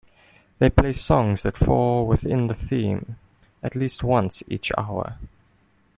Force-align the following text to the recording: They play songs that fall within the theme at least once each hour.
They 0.57 0.71
play 0.71 0.93
songs 0.93 1.43
that 1.43 1.55
fall 1.55 2.07
within 2.07 2.47
the 2.47 2.55
theme 2.55 3.17
at 3.61 3.75
least 3.75 4.01
once 4.03 4.41
each 4.47 4.71
hour. 4.75 5.19